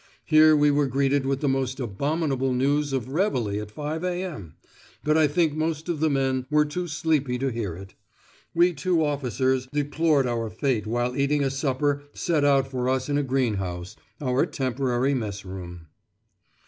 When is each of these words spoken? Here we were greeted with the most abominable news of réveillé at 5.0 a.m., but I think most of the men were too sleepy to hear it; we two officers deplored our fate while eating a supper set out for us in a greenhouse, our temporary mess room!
Here 0.25 0.55
we 0.57 0.71
were 0.71 0.87
greeted 0.87 1.27
with 1.27 1.41
the 1.41 1.47
most 1.47 1.79
abominable 1.79 2.53
news 2.53 2.91
of 2.91 3.05
réveillé 3.05 3.61
at 3.61 3.67
5.0 3.71 4.03
a.m., 4.05 4.55
but 5.03 5.15
I 5.15 5.27
think 5.27 5.53
most 5.53 5.87
of 5.89 5.99
the 5.99 6.09
men 6.09 6.47
were 6.49 6.65
too 6.65 6.87
sleepy 6.87 7.37
to 7.37 7.51
hear 7.51 7.75
it; 7.75 7.93
we 8.55 8.73
two 8.73 9.05
officers 9.05 9.67
deplored 9.71 10.25
our 10.25 10.49
fate 10.49 10.87
while 10.87 11.15
eating 11.15 11.43
a 11.43 11.51
supper 11.51 12.01
set 12.15 12.43
out 12.43 12.67
for 12.67 12.89
us 12.89 13.09
in 13.09 13.17
a 13.19 13.21
greenhouse, 13.21 13.95
our 14.19 14.47
temporary 14.47 15.13
mess 15.13 15.45
room! 15.45 15.85